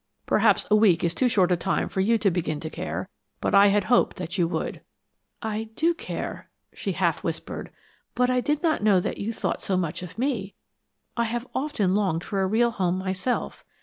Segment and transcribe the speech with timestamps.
[0.25, 3.07] Perhaps a week is too short a time for you to begin to care,
[3.39, 4.81] but I had hoped that you would."
[5.43, 7.69] "I do care," she half whispered,
[8.15, 10.55] "but I did not know that you thought so much of me.
[11.15, 13.63] I have often longed for a real home myself.